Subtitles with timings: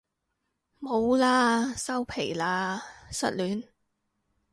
[0.79, 3.67] 冇喇收皮喇失戀